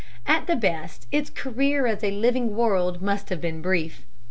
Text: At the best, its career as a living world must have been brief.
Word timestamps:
At 0.25 0.47
the 0.47 0.55
best, 0.55 1.05
its 1.11 1.29
career 1.29 1.85
as 1.85 2.03
a 2.03 2.09
living 2.09 2.55
world 2.55 3.03
must 3.03 3.29
have 3.29 3.39
been 3.39 3.61
brief. 3.61 4.03